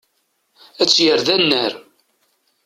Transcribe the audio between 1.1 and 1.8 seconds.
d annar.